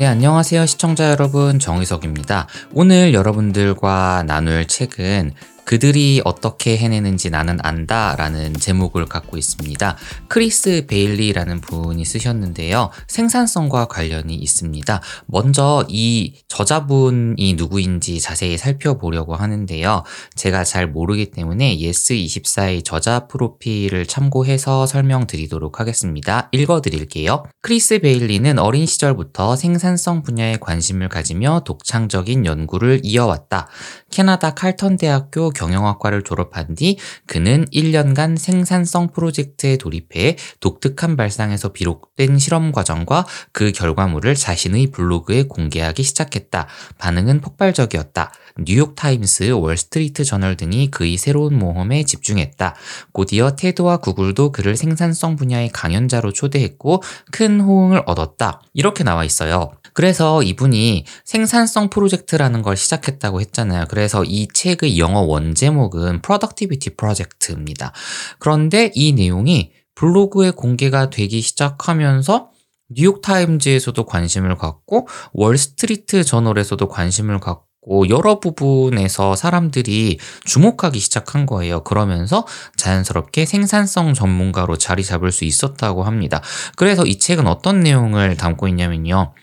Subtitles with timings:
[0.00, 0.64] 네, 안녕하세요.
[0.64, 1.58] 시청자 여러분.
[1.58, 2.46] 정의석입니다.
[2.72, 5.32] 오늘 여러분들과 나눌 책은
[5.70, 9.96] 그들이 어떻게 해내는지 나는 안다 라는 제목을 갖고 있습니다.
[10.26, 12.90] 크리스 베일리라는 분이 쓰셨는데요.
[13.06, 15.00] 생산성과 관련이 있습니다.
[15.26, 20.02] 먼저 이 저자분이 누구인지 자세히 살펴보려고 하는데요.
[20.34, 26.48] 제가 잘 모르기 때문에 예스24의 저자 프로필을 참고해서 설명드리도록 하겠습니다.
[26.50, 27.44] 읽어드릴게요.
[27.62, 33.68] 크리스 베일리는 어린 시절부터 생산성 분야에 관심을 가지며 독창적인 연구를 이어왔다.
[34.10, 36.96] 캐나다 칼턴 대학교 경영학과를 졸업한 뒤
[37.26, 46.02] 그는 1년간 생산성 프로젝트에 돌입해 독특한 발상에서 비롯된 실험 과정과 그 결과물을 자신의 블로그에 공개하기
[46.02, 46.66] 시작했다.
[46.98, 48.32] 반응은 폭발적이었다.
[48.58, 52.74] 뉴욕타임스, 월스트리트 저널 등이 그의 새로운 모험에 집중했다.
[53.12, 58.62] 곧이어 테드와 구글도 그를 생산성 분야의 강연자로 초대했고 큰 호응을 얻었다.
[58.72, 59.72] 이렇게 나와 있어요.
[60.00, 63.84] 그래서 이분이 생산성 프로젝트라는 걸 시작했다고 했잖아요.
[63.90, 67.92] 그래서 이 책의 영어 원제목은 Productivity Project입니다.
[68.38, 72.48] 그런데 이 내용이 블로그에 공개가 되기 시작하면서
[72.88, 81.84] 뉴욕타임즈에서도 관심을 갖고 월스트리트 저널에서도 관심을 갖고 여러 부분에서 사람들이 주목하기 시작한 거예요.
[81.84, 86.40] 그러면서 자연스럽게 생산성 전문가로 자리 잡을 수 있었다고 합니다.
[86.76, 89.34] 그래서 이 책은 어떤 내용을 담고 있냐면요.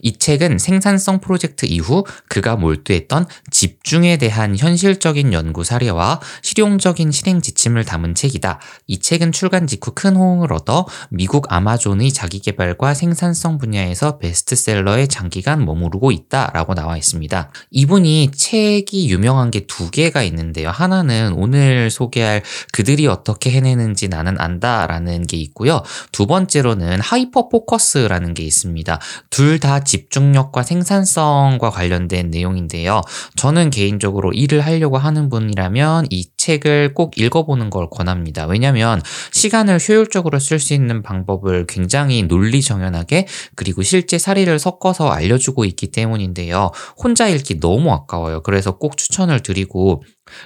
[0.00, 7.84] 이 책은 생산성 프로젝트 이후 그가 몰두했던 집중에 대한 현실적인 연구 사례와 실용적인 실행 지침을
[7.84, 8.60] 담은 책이다.
[8.86, 16.12] 이 책은 출간 직후 큰 호응을 얻어 미국 아마존의 자기개발과 생산성 분야에서 베스트셀러에 장기간 머무르고
[16.12, 17.50] 있다라고 나와 있습니다.
[17.70, 20.68] 이분이 책이 유명한 게 두 개가 있는데요.
[20.68, 25.82] 하나는 오늘 소개할 그들이 어떻게 해내는지 나는 안다라는 게 있고요.
[26.12, 29.00] 두 번째로는 하이퍼 포커스라는 게 있습니다.
[29.30, 33.00] 둘다 집중력과 생산성과 관련된 내용인데요.
[33.36, 38.46] 저는 개인적으로 일을 하려고 하는 분이라면 이 책을 꼭 읽어보는 걸 권합니다.
[38.46, 39.00] 왜냐하면
[39.30, 45.92] 시간을 효율적으로 쓸 수 있는 방법을 굉장히 논리 정연하게 그리고 실제 사례를 섞어서 알려주고 있기
[45.92, 46.72] 때문인데요.
[46.98, 48.42] 혼자 읽기 너무 아까워요.
[48.42, 50.02] 그래서 꼭 추천을 드리고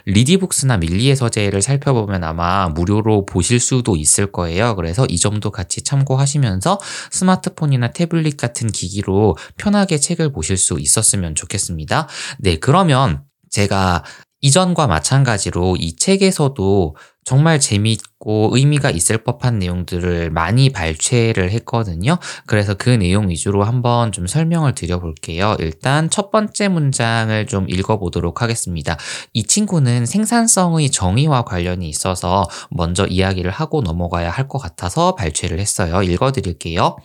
[0.07, 4.77] 리디북스나 밀리의 서재를 살펴보면 아마 무료로 보실 수도 있을 거예요.
[4.77, 6.79] 그래서 이 점도 같이 참고하시면서
[7.11, 12.09] 스마트폰이나 태블릿 같은 기기로 편하게 책을 보실 수 있었으면 좋겠습니다.
[12.39, 14.05] 네, 그러면 제가
[14.41, 16.95] 이전과 마찬가지로 이 책에서도
[17.27, 22.19] 정말 재미있고 의미가 있을 법한 내용들을 많이 발췌를 했거든요.
[22.47, 25.57] 그래서 그 내용 위주로 한번 좀 설명을 드려볼게요.
[25.59, 28.97] 일단 첫 번째 문장을 좀 읽어보도록 하겠습니다.
[29.35, 36.05] 이 친구는 생산성의 정의와 관련이 있어서 먼저 이야기를 하고 넘어가야 할 것 같아서 발췌를 했어요.
[36.05, 36.97] 읽어드릴게요.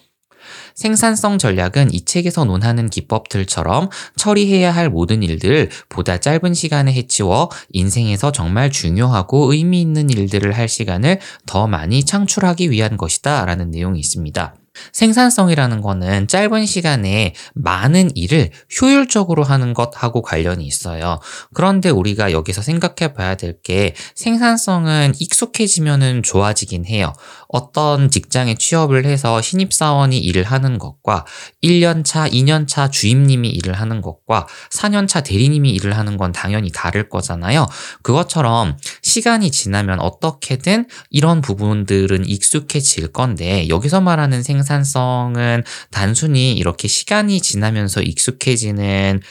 [0.76, 8.32] 생산성 전략은 이 책에서 논하는 기법들처럼 처리해야 할 모든 일들을 보다 짧은 시간에 해치워 인생에서
[8.32, 14.61] 정말 중요하고 의미 있는 일들을 할 시간을 더 많이 창출하기 위한 것이다 라는 내용이 있습니다.
[14.92, 18.52] 생산성이라는 거는 짧은 시간에 많은 일을
[18.82, 21.20] 효율적으로 하는 것하고 관련이 있어요.
[21.54, 27.14] 그런데 우리가 여기서 생각해 봐야 될 게 생산성은 익숙해지면은 좋아지긴 해요.
[27.48, 31.26] 어떤 직장에 취업을 해서 신입사원이 일을 하는 것과
[31.64, 37.68] 1년차, 2년차 주임님이 일을 하는 것과 4년차 대리님이 일을 하는 건 당연히 다를 거잖아요.
[38.02, 47.42] 그것처럼 시간이 지나면 어떻게든 이런 부분들은 익숙해질 건데 여기서 말하는 생산 생산성은 단순히 이렇게 시간이
[47.42, 49.22] 지나면서 익숙해지는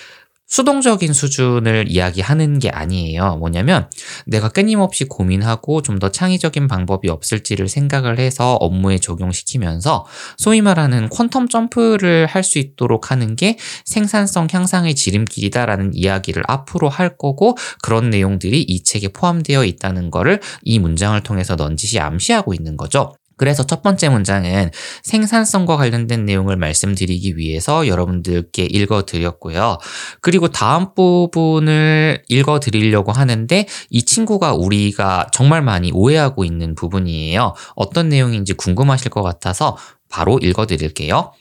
[0.52, 3.36] 수동적인 수준을 이야기하는 게 아니에요.
[3.36, 3.88] 뭐냐면
[4.26, 10.06] 내가 끊임없이 고민하고 좀 더 창의적인 방법이 없을지를 생각을 해서 업무에 적용시키면서
[10.38, 17.16] 소위 말하는 퀀텀 점프를 할 수 있도록 하는 게 생산성 향상의 지름길이다라는 이야기를 앞으로 할
[17.16, 23.12] 거고 그런 내용들이 이 책에 포함되어 있다는 거를 이 문장을 통해서 넌지시 암시하고 있는 거죠.
[23.40, 24.70] 그래서 첫 번째 문장은
[25.02, 29.78] 생산성과 관련된 내용을 말씀드리기 위해서 여러분들께 읽어 드렸고요.
[30.20, 37.54] 그리고 다음 부분을 읽어 드리려고 하는데 이 친구가 우리가 정말 많이 오해하고 있는 부분이에요.
[37.76, 39.74] 어떤 내용인지 궁금하실 것 같아서
[40.10, 41.32] 바로 읽어 드릴게요.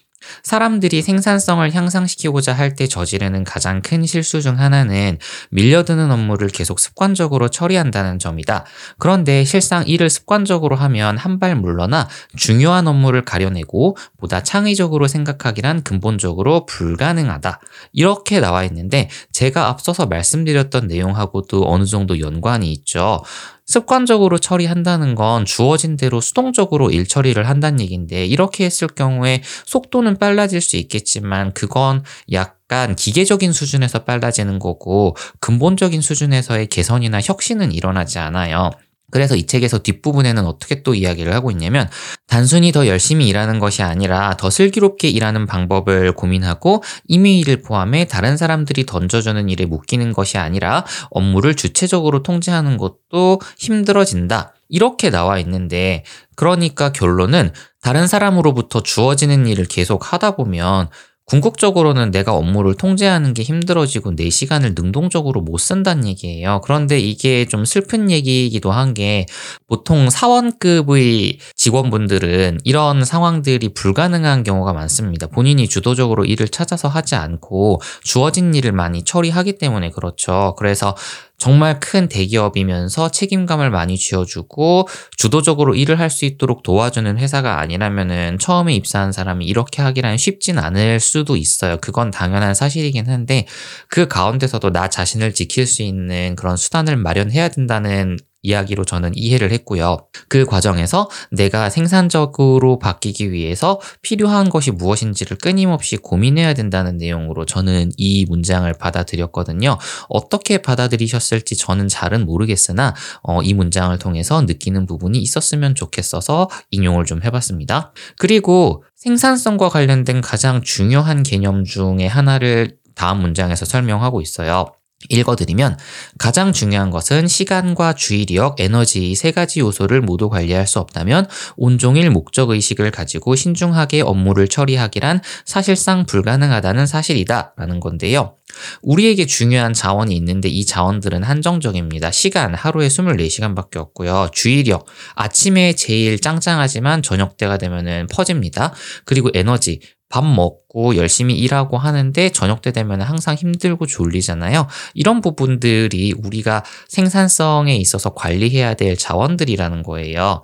[0.44, 5.18] 사람들이 생산성을 향상시키고자 할 때 저지르는 가장 큰 실수 중 하나는
[5.50, 8.66] 밀려드는 업무를 계속 습관적으로 처리한다는 점이다.
[9.00, 16.66] 그런데 실상 이를 습관적으로 하면 한 발 물러나 중요한 업무를 가려내고 보다 창의적으로 생각하기란 근본적으로
[16.66, 17.60] 불가능하다.
[17.94, 23.24] 이렇게 나와 있는데 제가 앞서서 말씀드렸던 내용하고도 어느 정도 연관이 있죠.
[23.69, 30.60] 습관적으로 처리한다는 건 주어진 대로 수동적으로 일 처리를 한다는 얘기인데 이렇게 했을 경우에 속도는 빨라질
[30.60, 38.71] 수 있겠지만 그건 약간 기계적인 수준에서 빨라지는 거고 근본적인 수준에서의 개선이나 혁신은 일어나지 않아요.
[39.11, 41.89] 그래서 이 책에서 뒷부분에는 어떻게 또 이야기를 하고 있냐면
[42.27, 48.85] 단순히 더 열심히 일하는 것이 아니라 더 슬기롭게 일하는 방법을 고민하고 이메일을 포함해 다른 사람들이
[48.85, 54.53] 던져주는 일에 묶이는 것이 아니라 업무를 주체적으로 통제하는 것도 힘들어진다.
[54.69, 56.03] 이렇게 나와 있는데
[56.35, 57.51] 그러니까 결론은
[57.81, 60.89] 다른 사람으로부터 주어지는 일을 계속 하다 보면
[61.29, 66.61] 궁극적으로는 내가 업무를 통제하는 게 힘들어지고 내 시간을 능동적으로 못 쓴다는 얘기예요.
[66.63, 69.27] 그런데 이게 좀 슬픈 얘기이기도 한 게
[69.67, 75.27] 보통 사원급의 직원분들은 이런 상황들이 불가능한 경우가 많습니다.
[75.27, 80.55] 본인이 주도적으로 일을 찾아서 하지 않고 주어진 일을 많이 처리하기 때문에 그렇죠.
[80.57, 80.95] 그래서
[81.39, 84.88] 정말 큰 대기업이면서 책임감을 많이 쥐어주고
[85.18, 91.00] 주도적으로 일을 할 수 있도록 도와주는 회사가 아니라면은 처음에 입사한 사람이 이렇게 하기란 쉽진 않을
[91.00, 91.77] 수도 있어요.
[91.81, 93.45] 그건 당연한 사실이긴 한데
[93.89, 99.97] 그 가운데서도 나 자신을 지킬 수 있는 그런 수단을 마련해야 된다는 이야기로 저는 이해를 했고요.
[100.27, 108.25] 그 과정에서 내가 생산적으로 바뀌기 위해서 필요한 것이 무엇인지를 끊임없이 고민해야 된다는 내용으로 저는 이
[108.25, 109.77] 문장을 받아들였거든요.
[110.07, 117.21] 어떻게 받아들이셨을지 저는 잘은 모르겠으나 어, 이 문장을 통해서 느끼는 부분이 있었으면 좋겠어서 인용을 좀
[117.24, 117.94] 해봤습니다.
[118.18, 124.65] 그리고 생산성과 관련된 가장 중요한 개념 중에 하나를 다음 문장에서 설명하고 있어요.
[125.07, 125.77] 읽어드리면
[126.17, 132.91] 가장 중요한 것은 시간과 주의력, 에너지 세 가지 요소를 모두 관리할 수 없다면 온종일 목적의식을
[132.91, 138.35] 가지고 신중하게 업무를 처리하기란 사실상 불가능하다는 사실이다 라는 건데요.
[138.81, 142.11] 우리에게 중요한 자원이 있는데 이 자원들은 한정적입니다.
[142.11, 144.29] 시간 하루에 24시간밖에 없고요.
[144.33, 144.85] 주의력
[145.15, 148.73] 아침에 제일 짱짱하지만 저녁 때가 되면은 퍼집니다.
[149.05, 149.79] 그리고 에너지
[150.09, 154.67] 밥 먹고 열심히 일하고 하는데 저녁 때 되면 항상 힘들고 졸리잖아요.
[154.95, 160.41] 이런 부분들이 우리가 생산성에 있어서 관리해야 될 자원들이라는 거예요.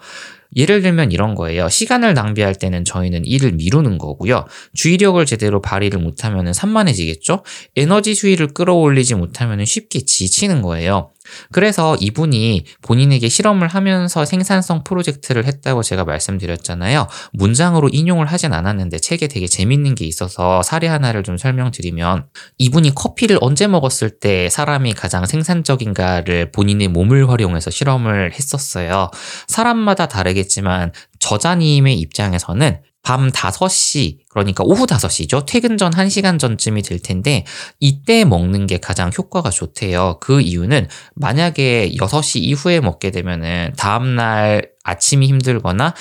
[0.55, 1.67] 예를 들면 이런 거예요.
[1.67, 4.45] 시간을 낭비할 때는 저희는 일을 미루는 거고요.
[4.73, 7.43] 주의력을 제대로 발휘를 못하면 산만해지겠죠?
[7.75, 11.11] 에너지 수위를 끌어올리지 못하면 쉽게 지치는 거예요.
[11.51, 17.07] 그래서 이분이 본인에게 실험을 하면서 생산성 프로젝트를 했다고 제가 말씀드렸잖아요.
[17.33, 22.27] 문장으로 인용을 하진 않았는데 책에 되게 재밌는 게 있어서 사례 하나를 좀 설명드리면
[22.57, 29.09] 이분이 커피를 언제 먹었을 때 사람이 가장 생산적인가를 본인의 몸을 활용해서 실험을 했었어요.
[29.47, 35.45] 사람마다 다르겠지만 저자님의 입장에서는 밤 5시, 그러니까 오후 5시죠.
[35.45, 37.45] 퇴근 전 1시간 전쯤이 될 텐데,
[37.79, 40.17] 이때 먹는 게 가장 효과가 좋대요.
[40.19, 45.93] 그 이유는 만약에 6시 이후에 먹게 되면은 다음날 아침이 힘들거나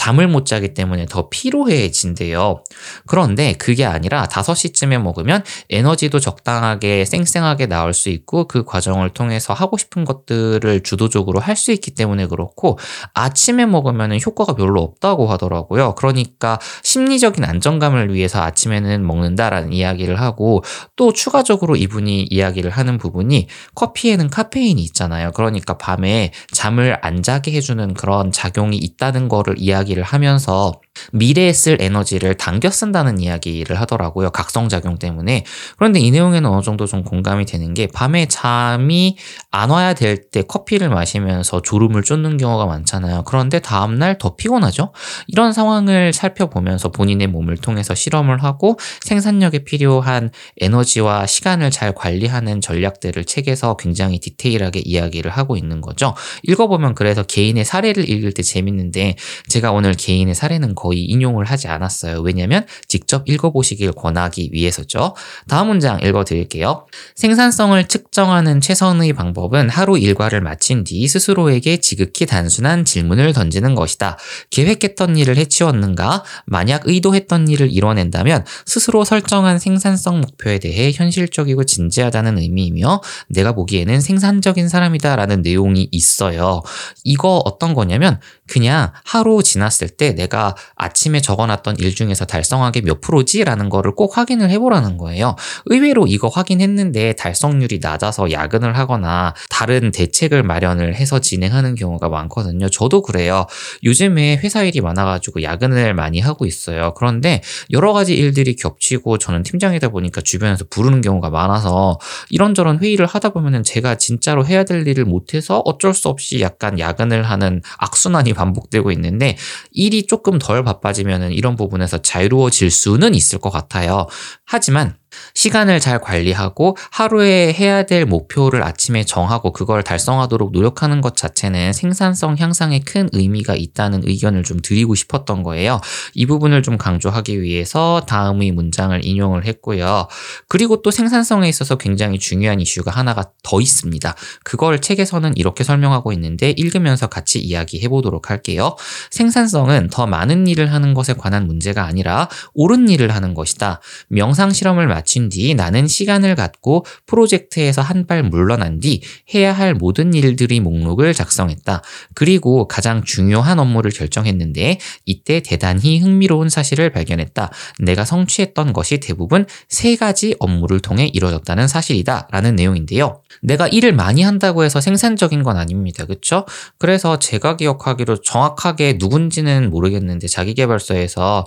[0.00, 2.64] 잠을 못 자기 때문에 더 피로해진대요.
[3.06, 9.76] 그런데 그게 아니라 5시쯤에 먹으면 에너지도 적당하게 쌩쌩하게 나올 수 있고 그 과정을 통해서 하고
[9.76, 12.78] 싶은 것들을 주도적으로 할 수 있기 때문에 그렇고
[13.12, 15.94] 아침에 먹으면 효과가 별로 없다고 하더라고요.
[15.96, 20.64] 그러니까 심리적인 안정감을 위해서 아침에는 먹는다라는 이야기를 하고
[20.96, 25.32] 또 추가적으로 이분이 이야기를 하는 부분이 커피에는 카페인이 있잖아요.
[25.32, 30.72] 그러니까 밤에 잠을 안 자게 해주는 그런 작용이 있다는 거를 이야기 이야기를 하면서
[31.12, 34.30] 미래에 쓸 에너지를 당겨 쓴다는 이야기를 하더라고요.
[34.30, 35.44] 각성작용 때문에.
[35.76, 39.16] 그런데 이 내용에는 어느 정도 좀 공감이 되는 게 밤에 잠이
[39.50, 43.22] 안 와야 될 때 커피를 마시면서 졸음을 쫓는 경우가 많잖아요.
[43.24, 44.92] 그런데 다음날 더 피곤하죠?
[45.26, 50.30] 이런 상황을 살펴보면서 본인의 몸을 통해서 실험을 하고 생산력에 필요한
[50.60, 56.14] 에너지와 시간을 잘 관리하는 전략들을 책에서 굉장히 디테일하게 이야기를 하고 있는 거죠.
[56.44, 59.16] 읽어보면 그래서 개인의 사례를 읽을 때 재밌는데
[59.48, 62.20] 제가 오늘 개인의 사례는 거의 인용을 하지 않았어요.
[62.20, 65.16] 왜냐면 직접 읽어보시길 권하기 위해서죠.
[65.48, 66.86] 다음 문장 읽어드릴게요.
[67.14, 74.18] 생산성을 측정하는 최선의 방법은 하루 일과를 마친 뒤 스스로에게 지극히 단순한 질문을 던지는 것이다.
[74.50, 76.24] 계획했던 일을 해치웠는가?
[76.44, 84.68] 만약 의도했던 일을 이뤄낸다면 스스로 설정한 생산성 목표에 대해 현실적이고 진지하다는 의미이며 내가 보기에는 생산적인
[84.68, 86.60] 사람이다라는 내용이 있어요.
[87.02, 93.00] 이거 어떤 거냐면 그냥 하루 지나 지났을 때 내가 아침에 적어놨던 일 중에서 달성하게 몇
[93.00, 95.36] 프로지라는 거를 꼭 확인을 해보라는 거예요.
[95.66, 102.68] 의외로 이거 확인했는데 달성률이 낮아서 야근을 하거나 다른 대책을 마련을 해서 진행하는 경우가 많거든요.
[102.70, 103.46] 저도 그래요.
[103.84, 106.94] 요즘에 회사 일이 많아가지고 야근을 많이 하고 있어요.
[106.96, 111.98] 그런데 여러 가지 일들이 겹치고 저는 팀장이다 보니까 주변에서 부르는 경우가 많아서
[112.30, 117.24] 이런저런 회의를 하다 보면은 제가 진짜로 해야 될 일을 못해서 어쩔 수 없이 약간 야근을
[117.24, 119.36] 하는 악순환이 반복되고 있는데
[119.72, 124.06] 일이 조금 덜 바빠지면은 이런 부분에서 자유로워질 수는 있을 것 같아요.
[124.44, 124.96] 하지만
[125.34, 132.36] 시간을 잘 관리하고 하루에 해야 될 목표를 아침에 정하고 그걸 달성하도록 노력하는 것 자체는 생산성
[132.38, 135.80] 향상에 큰 의미가 있다는 의견을 좀 드리고 싶었던 거예요.
[136.14, 140.08] 이 부분을 좀 강조하기 위해서 다음의 문장을 인용을 했고요.
[140.48, 144.14] 그리고 또 생산성에 있어서 굉장히 중요한 이슈가 하나가 더 있습니다.
[144.44, 148.76] 그걸 책에서는 이렇게 설명하고 있는데 읽으면서 같이 이야기해 보도록 할게요.
[149.10, 153.80] 생산성은 더 많은 일을 하는 것에 관한 문제가 아니라 옳은 일을 하는 것이다.
[154.08, 159.02] 명상 실험을 마친 뒤 나는 시간을 갖고 프로젝트에서 한 발 물러난 뒤
[159.34, 161.82] 해야 할 모든 일들의 목록을 작성했다.
[162.14, 167.52] 그리고 가장 중요한 업무를 결정했는데 이때 대단히 흥미로운 사실을 발견했다.
[167.80, 172.28] 내가 성취했던 것이 대부분 세 가지 업무를 통해 이루어졌다는 사실이다.
[172.32, 173.20] 라는 내용인데요.
[173.42, 176.06] 내가 일을 많이 한다고 해서 생산적인 건 아닙니다.
[176.06, 176.46] 그쵸?
[176.78, 181.46] 그래서 제가 기억하기로 정확하게 누군지는 모르겠는데 자기개발서에서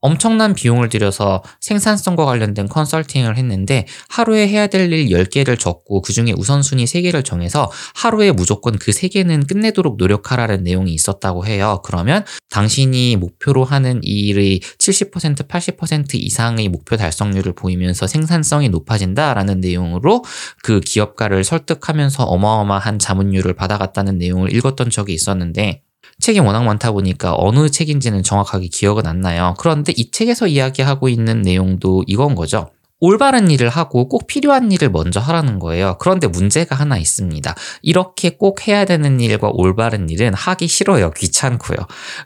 [0.00, 6.32] 엄청난 비용을 들여서 생산성과 관련된 컨설팅을 했는데 하루에 해야 될 일 10개를 적고 그 중에
[6.36, 11.80] 우선순위 3개를 정해서 하루에 무조건 그 3개는 끝내도록 노력하라는 내용이 있었다고 해요.
[11.84, 20.24] 그러면 당신이 목표로 하는 일의 70% 80% 이상의 목표 달성률을 보이면서 생산성이 높아진다라는 내용으로
[20.62, 25.82] 그 기업가를 설득하면서 어마어마한 자문율을 받아갔다는 내용을 읽었던 적이 있었는데
[26.20, 29.54] 책이 워낙 많다 보니까 어느 책인지는 정확하게 기억은 안 나요.
[29.58, 32.70] 그런데 이 책에서 이야기하고 있는 내용도 이건 거죠.
[33.00, 35.96] 올바른 일을 하고 꼭 필요한 일을 먼저 하라는 거예요.
[35.98, 37.54] 그런데 문제가 하나 있습니다.
[37.82, 41.10] 이렇게 꼭 해야 되는 일과 올바른 일은 하기 싫어요.
[41.12, 41.78] 귀찮고요.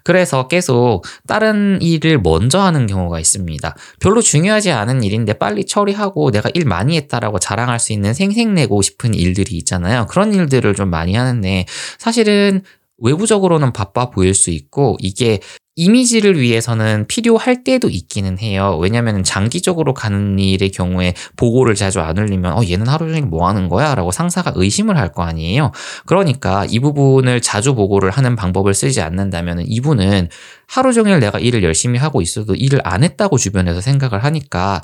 [0.02, 3.74] 그래서 계속 다른 일을 먼저 하는 경우가 있습니다.
[4.00, 9.14] 별로 중요하지 않은 일인데 빨리 처리하고 내가 일 많이 했다라고 자랑할 수 있는 생색내고 싶은
[9.14, 10.06] 일들이 있잖아요.
[10.06, 11.66] 그런 일들을 좀 많이 하는데
[11.98, 12.62] 사실은
[12.98, 15.40] 외부적으로는 바빠 보일 수 있고 이게
[15.76, 18.78] 이미지를 위해서는 필요할 때도 있기는 해요.
[18.80, 23.68] 왜냐하면 장기적으로 가는 일의 경우에 보고를 자주 안 올리면 어 얘는 하루 종일 뭐 하는
[23.68, 23.96] 거야?
[23.96, 25.72] 라고 상사가 의심을 할 거 아니에요.
[26.06, 30.28] 그러니까 이 부분을 자주 보고를 하는 방법을 쓰지 않는다면 이분은
[30.68, 34.80] 하루 종일 내가 일을 열심히 하고 있어도 일을 안 했다고 주변에서 생각을 하니까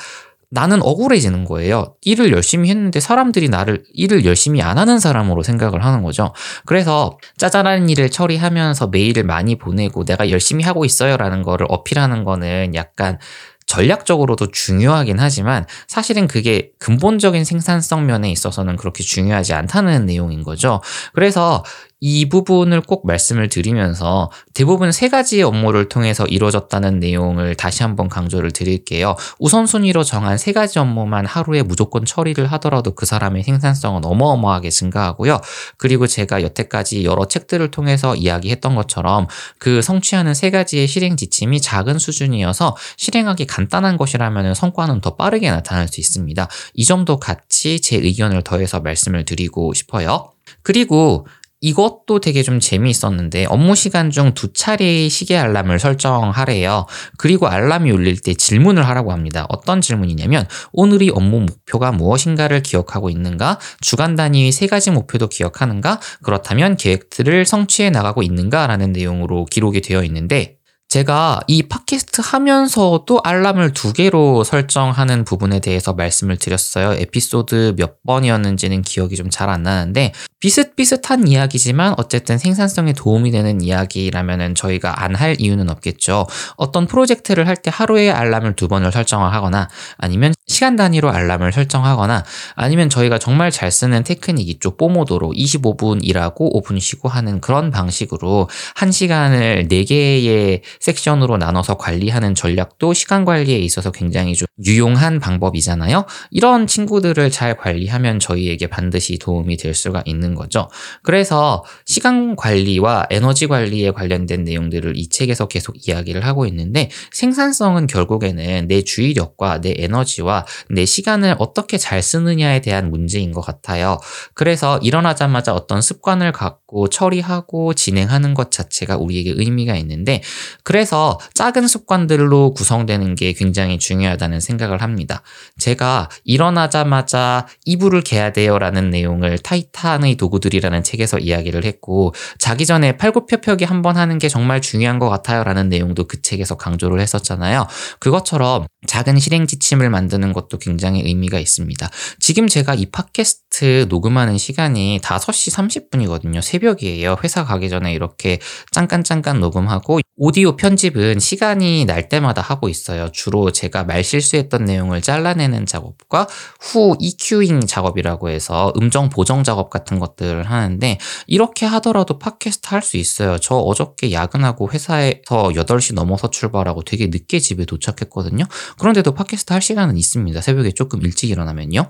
[0.50, 1.95] 나는 억울해지는 거예요.
[2.02, 6.35] 일을 열심히 했는데 사람들이 나를 일을 열심히 안 하는 사람으로 생각을 하는 거죠.
[6.66, 13.19] 그래서 짜잘한 일을 처리하면서 메일을 많이 보내고 내가 열심히 하고 있어요라는 거를 어필하는 거는 약간
[13.66, 20.83] 전략적으로도 중요하긴 하지만 사실은 그게 근본적인 생산성 면에 있어서는 그렇게 중요하지 않다는 내용인 거죠.
[21.14, 21.62] 그래서
[22.00, 28.52] 이 부분을 꼭 말씀을 드리면서 대부분 세 가지의 업무를 통해서 이루어졌다는 내용을 다시 한번 강조를
[28.52, 29.16] 드릴게요.
[29.38, 35.40] 우선순위로 정한 세 가지 업무만 하루에 무조건 처리를 하더라도 그 사람의 생산성은 어마어마하게 증가하고요.
[35.76, 39.26] 그리고 제가 여태까지 여러 책들을 통해서 이야기했던 것처럼
[39.59, 45.88] 그 성취하는 세 가지의 실행 지침이 작은 수준이어서 실행하기 간단한 것이라면 성과는 더 빠르게 나타날
[45.88, 46.49] 수 있습니다.
[46.75, 50.30] 이 점도 같이 제 의견을 더해서 말씀을 드리고 싶어요.
[50.62, 51.26] 그리고
[51.61, 56.87] 이것도 되게 좀 재미있었는데 업무 시간 중 두 차례의 시계 알람을 설정하래요.
[57.19, 59.45] 그리고 알람이 울릴 때 질문을 하라고 합니다.
[59.49, 63.59] 어떤 질문이냐면 오늘의 업무 목표가 무엇인가를 기억하고 있는가?
[63.81, 66.00] 주간 단위의 세 가지 목표도 기억하는가?
[66.23, 68.67] 그렇다면 계획들을 성취해 나가고 있는가?
[68.67, 70.57] 라는 내용으로 기록이 되어 있는데
[70.88, 76.95] 제가 이 팟캐스트 하면서도 알람을 두 개로 설정하는 부분에 대해서 말씀을 드렸어요.
[76.95, 84.54] 에피소드 몇 번이었는지는 기억이 좀 잘 안 나는데 비슷비슷한 이야기지만 어쨌든 생산성에 도움이 되는 이야기라면은
[84.54, 86.26] 저희가 안 할 이유는 없겠죠.
[86.56, 89.68] 어떤 프로젝트를 할 때 하루에 알람을 두 번을 설정을 하거나
[89.99, 95.99] 아니면 시간 단위로 알람을 설정하거나 아니면 저희가 정말 잘 쓰는 테크닉 이 쪽 뽀모도로 25분
[96.02, 103.90] 일하고 5분 쉬고 하는 그런 방식으로 1시간을 4개의 섹션으로 나눠서 관리하는 전략도 시간 관리에 있어서
[103.90, 106.06] 굉장히 좀 유용한 방법이잖아요.
[106.30, 110.69] 이런 친구들을 잘 관리하면 저희에게 반드시 도움이 될 수가 있는 거죠.
[111.03, 118.69] 그래서 시간 관리와 에너지 관리에 관련된 내용들을 이 책에서 계속 이야기를 하고 있는데 생산성은 결국에는
[118.69, 123.99] 내 주의력과 내 에너지와 내 시간을 어떻게 잘 쓰느냐에 대한 문제인 것 같아요.
[124.35, 130.23] 그래서 일어나자마자 어떤 습관을 갖고 처리하고 진행하는 것 자체가 우리에게 의미가 있는데
[130.63, 135.23] 그래서 작은 습관들로 구성되는 게 굉장히 중요하다는 생각을 합니다.
[135.59, 143.81] 제가 일어나자마자 이불을 개야 돼요라는 내용을 타이탄의 도구들이라는 책에서 이야기를 했고 자기 전에 팔굽혀펴기 한
[143.81, 147.67] 번 하는 게 정말 중요한 것 같아요라는 내용도 그 책에서 강조를 했었잖아요.
[147.99, 151.89] 그것처럼 작은 실행 지침을 만드는 것도 굉장히 의미가 있습니다.
[152.19, 156.43] 지금 제가 이 팟캐스트 녹음하는 시간이 5시 30분이거든요.
[156.43, 157.17] 새벽이에요.
[157.25, 158.39] 회사 가기 전에 이렇게
[158.73, 163.11] 짱깐짱깐 녹음하고 오디오 편집은 시간이 날 때마다 하고 있어요.
[163.12, 166.27] 주로 제가 말 실수했던 내용을 잘라내는 작업과
[166.61, 172.83] 후 EQing 작업이라고 해서 음정 보정 작업 같은 것 들을 하는데 이렇게 하더라도 팟캐스트 할
[172.83, 173.38] 수 있어요.
[173.38, 178.45] 저 어저께 야근하고 회사에서 8시 넘어서 출발하고 되게 늦게 집에 도착했거든요.
[178.79, 180.40] 그런데도 팟캐스트 할 시간은 있습니다.
[180.40, 181.88] 새벽에 조금 일찍 일어나면요.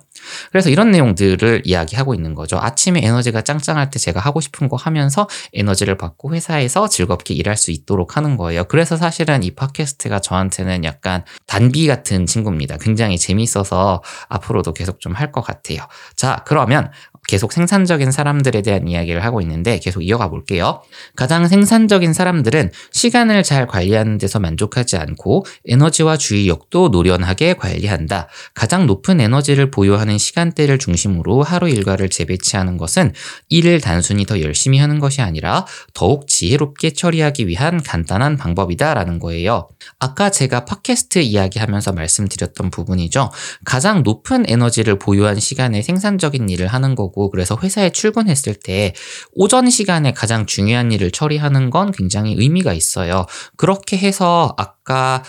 [0.51, 2.59] 그래서 이런 내용들을 이야기하고 있는 거죠.
[2.59, 7.71] 아침에 에너지가 짱짱할 때 제가 하고 싶은 거 하면서 에너지를 받고 회사에서 즐겁게 일할 수
[7.71, 8.65] 있도록 하는 거예요.
[8.65, 12.77] 그래서 사실은 이 팟캐스트가 저한테는 약간 단비 같은 친구입니다.
[12.79, 15.81] 굉장히 재미있어서 앞으로도 계속 좀 할 것 같아요.
[16.17, 16.91] 자, 그러면
[17.31, 20.83] 계속 생산적인 사람들에 대한 이야기를 하고 있는데 계속 이어가 볼게요.
[21.15, 28.27] 가장 생산적인 사람들은 시간을 잘 관리하는 데서 만족하지 않고 에너지와 주의력도 노련하게 관리한다.
[28.53, 33.13] 가장 높은 에너지를 보유하는 시간대를 중심으로 하루 일과를 재배치하는 것은
[33.49, 39.69] 일을 단순히 더 열심히 하는 것이 아니라 더욱 지혜롭게 처리하기 위한 간단한 방법이다라는 거예요.
[40.01, 43.31] 아까 제가 팟캐스트 이야기하면서 말씀드렸던 부분이죠.
[43.65, 48.95] 가장 높은 에너지를 보유한 시간에 생산적인 일을 하는 거고 거고 그래서 회사에 출근했을 때
[49.33, 53.27] 오전 시간에 가장 중요한 일을 처리하는 건 굉장히 의미가 있어요.
[53.57, 55.23] 그렇게 해서 아까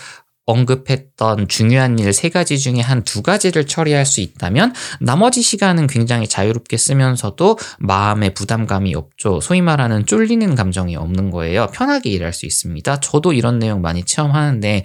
[0.46, 6.26] 언급했던 중요한 일 세 가지 중에 한 두 가지를 처리할 수 있다면 나머지 시간은 굉장히
[6.26, 9.40] 자유롭게 쓰면서도 마음에 부담감이 없죠.
[9.40, 11.68] 소위 말하는 쫄리는 감정이 없는 거예요.
[11.72, 13.00] 편하게 일할 수 있습니다.
[13.00, 14.82] 저도 이런 내용 많이 체험하는데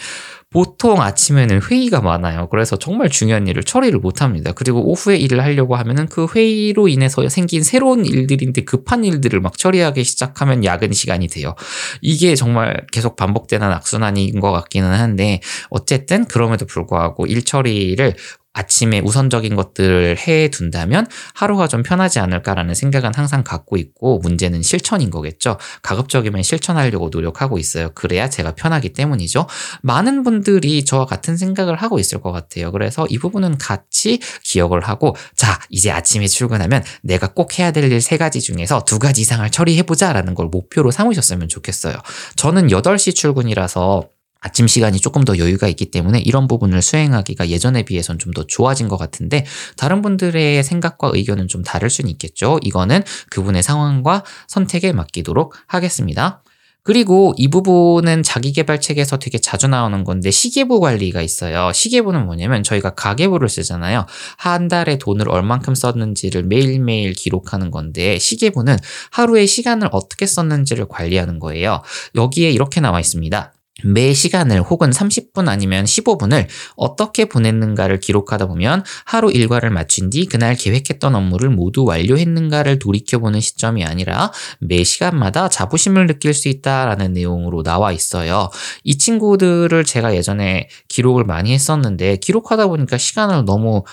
[0.50, 2.48] 보통 아침에는 회의가 많아요.
[2.50, 4.54] 그래서 정말 중요한 일을 처리를 못 합니다.
[4.54, 10.04] 그리고 오후에 일을 하려고 하면은 그 회의로 인해서 생긴 새로운 일들인데 급한 일들을 막 처리하기
[10.06, 11.54] 시작하면 야근 시간이 돼요.
[12.02, 18.16] 이게 정말 계속 반복되는 악순환인 것 같기는 한데 어쨌든 그럼에도 불구하고 일 처리를
[18.58, 25.10] 아침에 우선적인 것들을 해 둔다면 하루가 좀 편하지 않을까라는 생각은 항상 갖고 있고 문제는 실천인
[25.10, 25.58] 거겠죠.
[25.82, 27.90] 가급적이면 실천하려고 노력하고 있어요.
[27.94, 29.48] 그래야 제가 편하기 때문이죠.
[29.82, 32.72] 많은 분들이 저와 같은 생각을 하고 있을 것 같아요.
[32.72, 38.02] 그래서 이 부분은 같이 기억을 하고 자, 이제 아침에 출근하면 내가 꼭 해야 될 일
[38.02, 41.96] 세 가지 중에서 두 가지 이상을 처리해보자라는 걸 목표로 삼으셨으면 좋겠어요.
[42.36, 48.20] 저는 8시 출근이라서 아침 시간이 조금 더 여유가 있기 때문에 이런 부분을 수행하기가 예전에 비해서는
[48.20, 49.46] 좀더 좋아진 것 같은데
[49.76, 52.60] 다른 분들의 생각과 의견은 좀 다를 수는 있겠죠.
[52.64, 56.42] 이거는 그분의 상황과 선택에 맡기도록 하겠습니다.
[56.88, 61.74] 그리고 이 부분은 자기개발 책에서 되게 자주 나오는 건데 시계부 관리가 있어요.
[61.74, 64.06] 시계부는 뭐냐면 저희가 가계부를 쓰잖아요.
[64.38, 68.78] 한 달에 돈을 얼만큼 썼는지를 매일매일 기록하는 건데 시계부는
[69.12, 71.82] 하루의 시간을 어떻게 썼는지를 관리하는 거예요.
[72.16, 73.52] 여기에 이렇게 나와 있습니다.
[73.84, 80.56] 매 시간을 혹은 30분 아니면 15분을 어떻게 보냈는가를 기록하다 보면 하루 일과를 마친 뒤 그날
[80.56, 87.92] 계획했던 업무를 모두 완료했는가를 돌이켜보는 시점이 아니라 매 시간마다 자부심을 느낄 수 있다라는 내용으로 나와
[87.92, 88.50] 있어요.
[88.84, 93.84] 이 친구들을 제가 예전에 기록을 많이 했었는데 기록하다 보니까 시간을 너무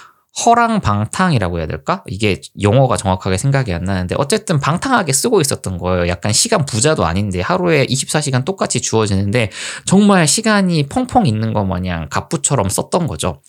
[0.44, 2.02] 허랑 방탕이라고 해야 될까?
[2.06, 6.08] 이게 용어가 정확하게 생각이 안 나는데 어쨌든 방탕하게 쓰고 있었던 거예요.
[6.08, 9.50] 약간 시간 부자도 아닌데 하루에 24시간 똑같이 주어지는데
[9.84, 13.42] 정말 시간이 펑펑 있는 것 마냥 갑부처럼 썼던 거죠.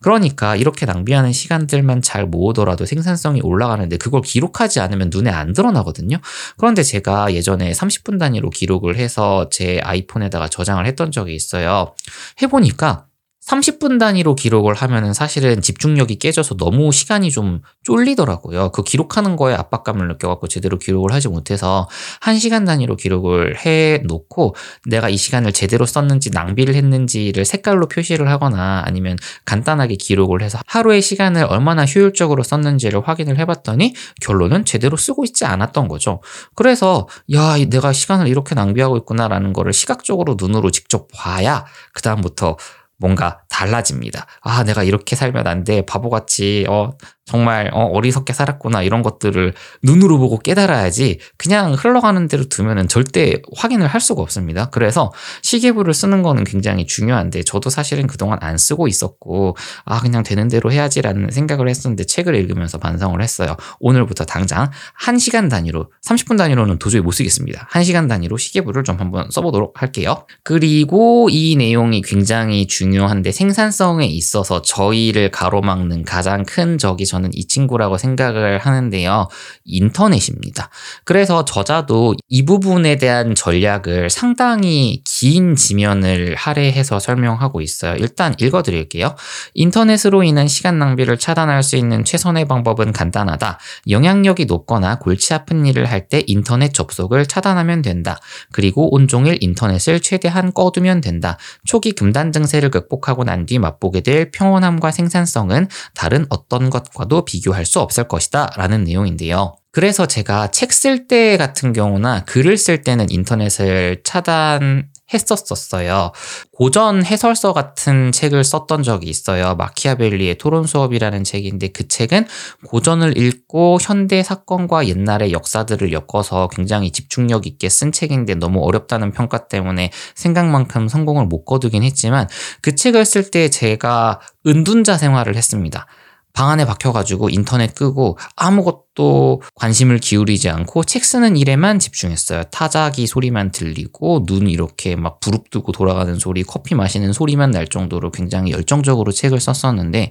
[0.00, 6.18] 그러니까 이렇게 낭비하는 시간들만 잘 모으더라도 생산성이 올라가는데 그걸 기록하지 않으면 눈에 안 드러나거든요.
[6.58, 11.94] 그런데 제가 예전에 30분 단위로 기록을 해서 제 아이폰에다가 저장을 했던 적이 있어요.
[12.42, 13.06] 해보니까
[13.46, 18.70] 30분 단위로 기록을 하면은 사실은 집중력이 깨져서 너무 시간이 좀 쫄리더라고요.
[18.70, 21.86] 그 기록하는 거에 압박감을 느껴갖고 제대로 기록을 하지 못해서
[22.22, 28.82] 1시간 단위로 기록을 해 놓고 내가 이 시간을 제대로 썼는지 낭비를 했는지를 색깔로 표시를 하거나
[28.86, 35.44] 아니면 간단하게 기록을 해서 하루의 시간을 얼마나 효율적으로 썼는지를 확인을 해봤더니 결론은 제대로 쓰고 있지
[35.44, 36.22] 않았던 거죠.
[36.54, 42.56] 그래서 야, 내가 시간을 이렇게 낭비하고 있구나라는 거를 시각적으로 눈으로 직접 봐야 그다음부터
[42.98, 44.26] 뭔가 달라집니다.
[44.42, 45.82] 아, 내가 이렇게 살면 안 돼.
[45.82, 46.90] 바보같이, 어,
[47.26, 48.82] 정말, 어, 어리석게 살았구나.
[48.82, 54.68] 이런 것들을 눈으로 보고 깨달아야지 그냥 흘러가는 대로 두면은 절대 확인을 할 수가 없습니다.
[54.70, 55.10] 그래서
[55.42, 59.56] 시계부를 쓰는 거는 굉장히 중요한데 저도 사실은 그동안 안 쓰고 있었고,
[59.86, 63.56] 아, 그냥 되는 대로 해야지라는 생각을 했었는데 책을 읽으면서 반성을 했어요.
[63.80, 67.68] 오늘부터 당장 1시간 단위로, 30분 단위로는 도저히 못 쓰겠습니다.
[67.72, 70.26] 1시간 단위로 시계부를 좀 한번 써보도록 할게요.
[70.42, 77.96] 그리고 이 내용이 굉장히 중요한데 생산성에 있어서 저희를 가로막는 가장 큰 적이 저는 이 친구라고
[77.96, 79.28] 생각을 하는데요.
[79.64, 80.68] 인터넷입니다.
[81.04, 87.94] 그래서 저자도 이 부분에 대한 전략을 상당히 긴 지면을 할애해서 설명하고 있어요.
[87.98, 89.14] 일단 읽어드릴게요.
[89.54, 93.60] 인터넷으로 인한 시간 낭비를 차단할 수 있는 최선의 방법은 간단하다.
[93.88, 98.18] 영향력이 높거나 골치 아픈 일을 할 때 인터넷 접속을 차단하면 된다.
[98.52, 101.38] 그리고 온종일 인터넷을 최대한 꺼두면 된다.
[101.64, 107.64] 초기 금단 증세를 극복하고 난 뒤 맛보게 될 평온함과 생산성은 다른 어떤 것과 도 비교할
[107.66, 108.50] 수 없을 것이다.
[108.56, 109.56] 라는 내용인데요.
[109.72, 116.12] 그래서 제가 책 쓸 때 같은 경우나 글을 쓸 때는 인터넷을 차단 했었었어요.
[116.52, 119.54] 고전 해설서 같은 책을 썼던 적이 있어요.
[119.56, 122.26] 마키아벨리의 토론 수업이라는 책인데 그 책은
[122.66, 129.46] 고전을 읽고 현대 사건과 옛날의 역사들을 엮어서 굉장히 집중력 있게 쓴 책인데 너무 어렵다는 평가
[129.48, 132.28] 때문에 생각만큼 성공을 못 거두긴 했지만
[132.62, 135.86] 그 책을 쓸 때 제가 은둔자 생활을 했습니다.
[136.34, 142.44] 방 안에 박혀가지고 인터넷 끄고 아무것 도 관심을 기울이지 않고 책 쓰는 일에만 집중했어요.
[142.52, 148.52] 타자기 소리만 들리고 눈 이렇게 막 부릅뜨고 돌아가는 소리, 커피 마시는 소리만 날 정도로 굉장히
[148.52, 150.10] 열정적으로 책을 썼었는데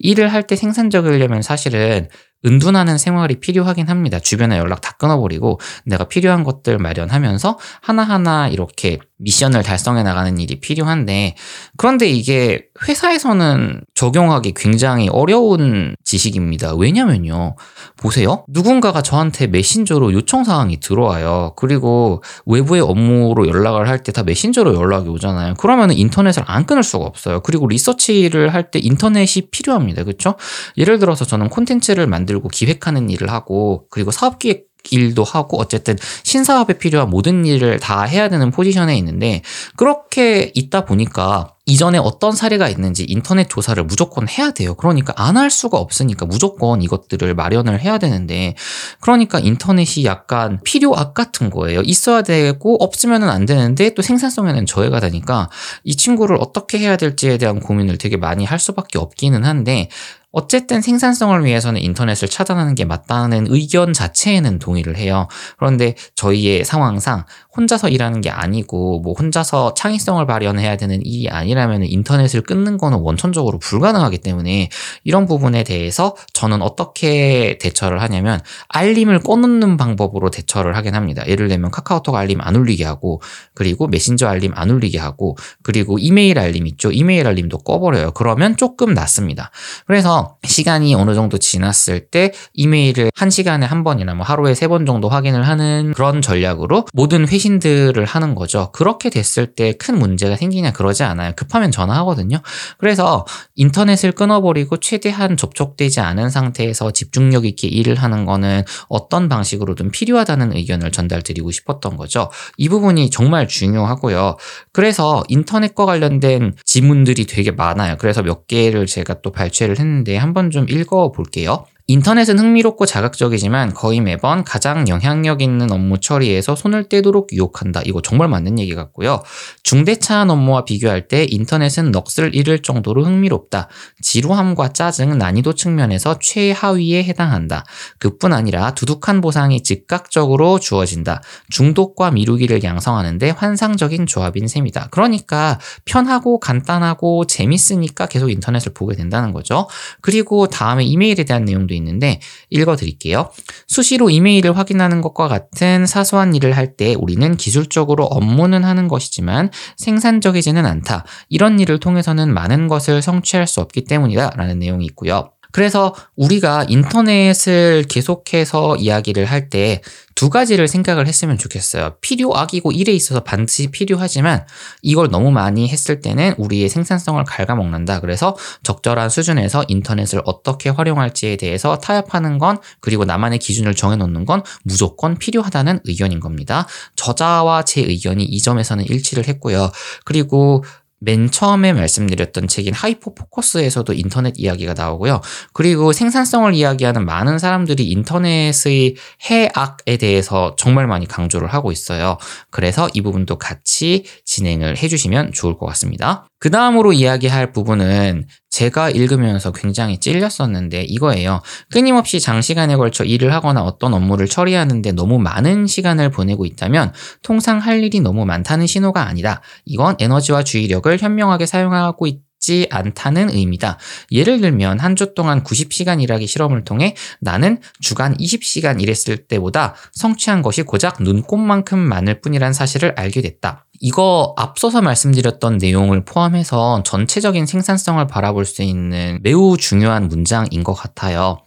[0.00, 2.08] 일을 할 때 생산적이려면 사실은
[2.46, 4.18] 은둔하는 생활이 필요하긴 합니다.
[4.18, 11.36] 주변에 연락 다 끊어버리고 내가 필요한 것들 마련하면서 하나하나 이렇게 미션을 달성해 나가는 일이 필요한데
[11.78, 16.74] 그런데 이게 회사에서는 적용하기 굉장히 어려운 지식입니다.
[16.74, 17.56] 왜냐면요.
[17.96, 18.23] 보세요.
[18.48, 21.52] 누군가가 저한테 메신저로 요청 사항이 들어와요.
[21.56, 25.54] 그리고 외부의 업무로 연락을 할 때 다 메신저로 연락이 오잖아요.
[25.58, 27.40] 그러면 인터넷을 안 끊을 수가 없어요.
[27.40, 30.04] 그리고 리서치를 할 때 인터넷이 필요합니다.
[30.04, 30.34] 그렇죠?
[30.76, 36.74] 예를 들어서 저는 콘텐츠를 만들고 기획하는 일을 하고 그리고 사업 기획 일도 하고 어쨌든 신사업에
[36.76, 39.40] 필요한 모든 일을 다 해야 되는 포지션에 있는데
[39.76, 44.74] 그렇게 있다 보니까 이전에 어떤 사례가 있는지 인터넷 조사를 무조건 해야 돼요.
[44.74, 48.54] 그러니까 안 할 수가 없으니까 무조건 이것들을 마련을 해야 되는데
[49.00, 51.80] 그러니까 인터넷이 약간 필요악 같은 거예요.
[51.82, 55.50] 있어야 되고 없으면은 안 되는데 또 생산성에는 저해가 되니까
[55.82, 59.88] 이 친구를 어떻게 해야 될지에 대한 고민을 되게 많이 할 수밖에 없기는 한데
[60.34, 65.28] 어쨌든 생산성을 위해서는 인터넷을 차단하는 게 맞다는 의견 자체에는 동의를 해요.
[65.58, 67.24] 그런데 저희의 상황상
[67.56, 73.60] 혼자서 일하는 게 아니고 뭐 혼자서 창의성을 발현해야 되는 일이 아니라면 인터넷을 끊는 거는 원천적으로
[73.60, 74.70] 불가능하기 때문에
[75.04, 81.22] 이런 부분에 대해서 저는 어떻게 대처를 하냐면 알림을 꺼놓는 방법으로 대처를 하긴 합니다.
[81.28, 83.22] 예를 들면 카카오톡 알림 안 울리게 하고
[83.54, 86.90] 그리고 메신저 알림 안 울리게 하고 그리고 이메일 알림 있죠.
[86.90, 88.10] 이메일 알림도 꺼버려요.
[88.12, 89.52] 그러면 조금 낫습니다.
[89.86, 94.86] 그래서 시간이 어느 정도 지났을 때 이메일을 한 시간에 한 번이나 뭐 하루에 세 번
[94.86, 98.70] 정도 확인을 하는 그런 전략으로 모든 회신들을 하는 거죠.
[98.72, 101.32] 그렇게 됐을 때 큰 문제가 생기냐 그러지 않아요.
[101.36, 102.40] 급하면 전화하거든요.
[102.78, 103.24] 그래서
[103.56, 110.90] 인터넷을 끊어버리고 최대한 접촉되지 않은 상태에서 집중력 있게 일을 하는 거는 어떤 방식으로든 필요하다는 의견을
[110.92, 112.30] 전달드리고 싶었던 거죠.
[112.56, 114.36] 이 부분이 정말 중요하고요.
[114.72, 117.96] 그래서 인터넷과 관련된 지문들이 되게 많아요.
[117.98, 121.66] 그래서 몇 개를 제가 또 발췌를 했는데 한번 좀 읽어 볼게요.
[121.86, 127.82] 인터넷은 흥미롭고 자극적이지만 거의 매번 가장 영향력 있는 업무 처리에서 손을 떼도록 유혹한다.
[127.84, 129.22] 이거 정말 맞는 얘기 같고요.
[129.64, 133.68] 중대차한 업무와 비교할 때 인터넷은 넋을 잃을 정도로 흥미롭다.
[134.00, 137.66] 지루함과 짜증, 난이도 측면에서 최하위에 해당한다.
[137.98, 141.20] 그뿐 아니라 두둑한 보상이 즉각적으로 주어진다.
[141.50, 144.88] 중독과 미루기를 양성하는데 환상적인 조합인 셈이다.
[144.90, 149.68] 그러니까 편하고 간단하고 재밌으니까 계속 인터넷을 보게 된다는 거죠.
[150.00, 153.30] 그리고 다음에 이메일에 대한 내용도 내용도 있는데 읽어드릴게요.
[153.66, 160.66] 수시로 이메일을 확인하는 것과 같은 사소한 일을 할 때 우리는 기술적으로 업무는 하는 것이지만 생산적이지는
[160.66, 161.04] 않다.
[161.28, 164.30] 이런 일을 통해서는 많은 것을 성취할 수 없기 때문이다.
[164.30, 165.33] 라는 내용이 있고요.
[165.54, 169.80] 그래서 우리가 인터넷을 계속해서 이야기를 할 때
[170.14, 171.96] 두 가지를 생각을 했으면 좋겠어요.
[172.00, 174.46] 필요 악이고 일에 있어서 반드시 필요하지만
[174.82, 178.00] 이걸 너무 많이 했을 때는 우리의 생산성을 갉아먹는다.
[178.00, 185.18] 그래서 적절한 수준에서 인터넷을 어떻게 활용할지에 대해서 타협하는 건 그리고 나만의 기준을 정해놓는 건 무조건
[185.18, 186.66] 필요하다는 의견인 겁니다.
[186.96, 189.70] 저자와 제 의견이 이 점에서는 일치를 했고요.
[190.04, 190.64] 그리고
[191.04, 195.20] 맨 처음에 말씀드렸던 책인 하이퍼 포커스에서도 인터넷 이야기가 나오고요.
[195.52, 202.18] 그리고 생산성을 이야기하는 많은 사람들이 인터넷의 해악에 대해서 정말 많이 강조를 하고 있어요.
[202.50, 206.26] 그래서 이 부분도 같이 진행을 해주시면 좋을 것 같습니다.
[206.38, 211.42] 그 다음으로 이야기할 부분은 제가 읽으면서 굉장히 찔렸었는데 이거예요.
[211.72, 217.82] 끊임없이 장시간에 걸쳐 일을 하거나 어떤 업무를 처리하는데 너무 많은 시간을 보내고 있다면 통상 할
[217.82, 219.42] 일이 너무 많다는 신호가 아니다.
[219.64, 223.78] 이건 에너지와 주의력을 현명하게 사용하고 있 쉽지 않다는 의미다.
[224.12, 230.42] 예를 들면 한 주 동안 90시간 일하기 실험을 통해 나는 주간 20시간 일했을 때보다 성취한
[230.42, 233.66] 것이 고작 눈꽃만큼 많을 뿐이란 사실을 알게 됐다.
[233.80, 241.38] 이거 앞서서 말씀드렸던 내용을 포함해서 전체적인 생산성을 바라볼 수 있는 매우 중요한 문장인 것 같아요.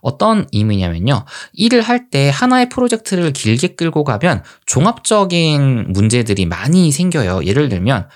[0.00, 1.24] 어떤 의미냐면요.
[1.52, 7.44] 일을 할 때 하나의 프로젝트를 길게 끌고 가면 종합적인 문제들이 많이 생겨요.
[7.44, 8.08] 예를 들면